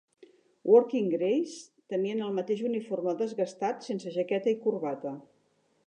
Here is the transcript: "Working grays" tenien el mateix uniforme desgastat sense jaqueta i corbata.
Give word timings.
"Working 0.75 1.11
grays" 1.11 1.53
tenien 1.95 2.23
el 2.29 2.33
mateix 2.39 2.65
uniforme 2.71 3.17
desgastat 3.21 3.87
sense 3.91 4.15
jaqueta 4.19 4.57
i 4.57 4.59
corbata. 4.67 5.15